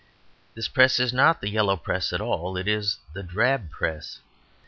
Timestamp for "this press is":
0.55-1.13